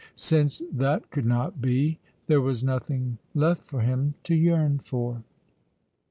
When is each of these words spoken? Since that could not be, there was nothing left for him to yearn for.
Since 0.15 0.63
that 0.71 1.11
could 1.11 1.27
not 1.27 1.61
be, 1.61 1.99
there 2.25 2.41
was 2.41 2.63
nothing 2.63 3.19
left 3.35 3.61
for 3.61 3.81
him 3.81 4.15
to 4.23 4.33
yearn 4.33 4.79
for. 4.79 5.21